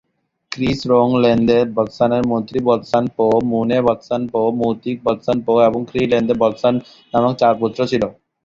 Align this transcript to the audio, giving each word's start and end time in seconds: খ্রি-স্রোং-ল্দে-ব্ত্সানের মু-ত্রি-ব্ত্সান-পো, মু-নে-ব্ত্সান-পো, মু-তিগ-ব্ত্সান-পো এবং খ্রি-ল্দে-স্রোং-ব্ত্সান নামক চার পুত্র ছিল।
খ্রি-স্রোং-ল্দে-ব্ত্সানের 0.51 2.23
মু-ত্রি-ব্ত্সান-পো, 2.29 3.27
মু-নে-ব্ত্সান-পো, 3.49 4.41
মু-তিগ-ব্ত্সান-পো 4.59 5.53
এবং 5.67 5.79
খ্রি-ল্দে-স্রোং-ব্ত্সান 5.89 6.75
নামক 7.13 7.33
চার 7.41 7.53
পুত্র 7.61 7.79
ছিল। 7.91 8.03